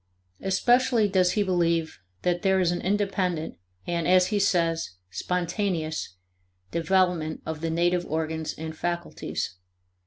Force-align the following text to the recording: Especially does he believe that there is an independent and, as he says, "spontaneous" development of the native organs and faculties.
Especially 0.41 1.07
does 1.07 1.33
he 1.33 1.43
believe 1.43 1.99
that 2.23 2.41
there 2.41 2.59
is 2.59 2.71
an 2.71 2.81
independent 2.81 3.59
and, 3.85 4.07
as 4.07 4.29
he 4.29 4.39
says, 4.39 4.95
"spontaneous" 5.11 6.15
development 6.71 7.43
of 7.45 7.61
the 7.61 7.69
native 7.69 8.07
organs 8.07 8.51
and 8.57 8.75
faculties. 8.75 9.57